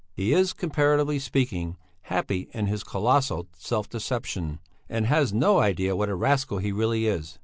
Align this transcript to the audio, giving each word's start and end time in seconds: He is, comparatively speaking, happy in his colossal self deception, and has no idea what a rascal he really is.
He 0.15 0.33
is, 0.33 0.53
comparatively 0.53 1.19
speaking, 1.19 1.77
happy 2.05 2.49
in 2.55 2.65
his 2.65 2.83
colossal 2.83 3.45
self 3.55 3.87
deception, 3.87 4.57
and 4.89 5.05
has 5.05 5.31
no 5.31 5.59
idea 5.59 5.95
what 5.95 6.09
a 6.09 6.15
rascal 6.15 6.57
he 6.57 6.71
really 6.71 7.05
is. 7.05 7.37